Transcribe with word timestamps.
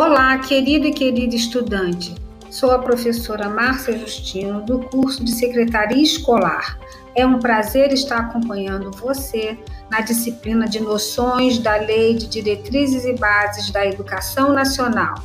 Olá, 0.00 0.38
querido 0.38 0.86
e 0.86 0.92
querida 0.92 1.34
estudante. 1.34 2.14
Sou 2.52 2.70
a 2.70 2.78
professora 2.78 3.48
Márcia 3.48 3.98
Justino, 3.98 4.64
do 4.64 4.78
curso 4.78 5.24
de 5.24 5.32
Secretaria 5.32 6.00
Escolar. 6.00 6.78
É 7.16 7.26
um 7.26 7.40
prazer 7.40 7.92
estar 7.92 8.18
acompanhando 8.18 8.92
você 8.92 9.58
na 9.90 10.00
disciplina 10.00 10.68
de 10.68 10.78
Noções 10.78 11.58
da 11.58 11.74
Lei 11.78 12.14
de 12.14 12.28
Diretrizes 12.28 13.04
e 13.06 13.14
Bases 13.14 13.72
da 13.72 13.84
Educação 13.84 14.52
Nacional. 14.52 15.16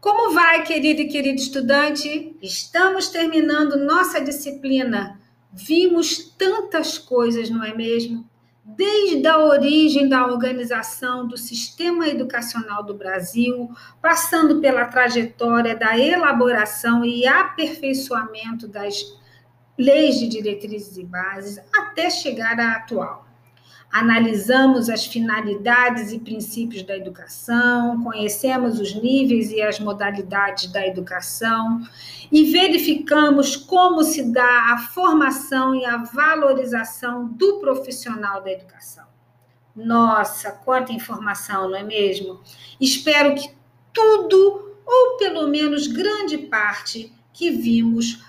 Como 0.00 0.34
vai, 0.34 0.64
querido 0.64 1.02
e 1.02 1.06
querido 1.06 1.40
estudante? 1.40 2.36
Estamos 2.42 3.06
terminando 3.10 3.78
nossa 3.78 4.20
disciplina. 4.20 5.20
Vimos 5.52 6.34
tantas 6.36 6.98
coisas, 6.98 7.48
não 7.48 7.62
é 7.62 7.72
mesmo? 7.72 8.28
Desde 8.66 9.26
a 9.28 9.38
origem 9.38 10.08
da 10.08 10.26
organização 10.26 11.26
do 11.26 11.36
sistema 11.36 12.08
educacional 12.08 12.82
do 12.82 12.94
Brasil, 12.94 13.70
passando 14.02 14.60
pela 14.60 14.86
trajetória 14.86 15.76
da 15.76 15.96
elaboração 15.96 17.04
e 17.04 17.24
aperfeiçoamento 17.26 18.66
das 18.66 19.04
leis 19.78 20.18
de 20.18 20.26
diretrizes 20.26 20.96
e 20.96 21.04
bases, 21.04 21.60
até 21.72 22.10
chegar 22.10 22.58
à 22.58 22.72
atual. 22.72 23.25
Analisamos 23.90 24.90
as 24.90 25.06
finalidades 25.06 26.12
e 26.12 26.18
princípios 26.18 26.82
da 26.82 26.96
educação, 26.96 28.02
conhecemos 28.02 28.78
os 28.78 28.94
níveis 28.94 29.50
e 29.50 29.62
as 29.62 29.80
modalidades 29.80 30.70
da 30.70 30.86
educação 30.86 31.80
e 32.30 32.52
verificamos 32.52 33.56
como 33.56 34.02
se 34.02 34.30
dá 34.30 34.74
a 34.74 34.78
formação 34.78 35.74
e 35.74 35.84
a 35.84 35.98
valorização 35.98 37.26
do 37.28 37.58
profissional 37.60 38.42
da 38.42 38.52
educação. 38.52 39.06
Nossa, 39.74 40.50
quanta 40.50 40.92
informação, 40.92 41.68
não 41.68 41.76
é 41.76 41.82
mesmo? 41.82 42.40
Espero 42.80 43.34
que 43.34 43.50
tudo, 43.92 44.74
ou 44.84 45.16
pelo 45.16 45.48
menos 45.48 45.86
grande 45.86 46.38
parte, 46.38 47.12
que 47.32 47.50
vimos 47.50 48.22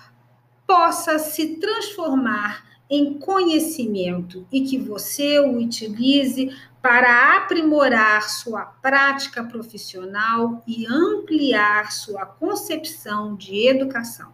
possa 0.66 1.18
se 1.18 1.56
transformar 1.56 2.67
em 2.90 3.14
conhecimento 3.14 4.46
e 4.50 4.62
que 4.62 4.78
você 4.78 5.38
o 5.40 5.58
utilize 5.58 6.50
para 6.80 7.36
aprimorar 7.36 8.28
sua 8.30 8.62
prática 8.62 9.44
profissional 9.44 10.62
e 10.66 10.86
ampliar 10.86 11.92
sua 11.92 12.24
concepção 12.24 13.34
de 13.36 13.68
educação. 13.68 14.32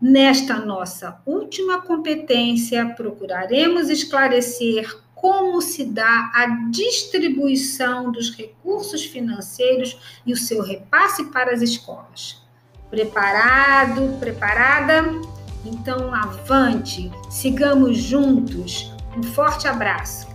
Nesta 0.00 0.56
nossa 0.58 1.20
última 1.26 1.80
competência, 1.80 2.86
procuraremos 2.94 3.88
esclarecer 3.88 5.02
como 5.14 5.62
se 5.62 5.84
dá 5.84 6.30
a 6.34 6.46
distribuição 6.70 8.12
dos 8.12 8.30
recursos 8.30 9.04
financeiros 9.04 10.20
e 10.26 10.32
o 10.32 10.36
seu 10.36 10.62
repasse 10.62 11.24
para 11.30 11.52
as 11.52 11.62
escolas. 11.62 12.42
Preparado? 12.90 14.18
Preparada? 14.20 15.33
Então, 15.64 16.14
avante, 16.14 17.10
sigamos 17.30 17.96
juntos. 17.96 18.92
Um 19.16 19.22
forte 19.22 19.66
abraço. 19.66 20.33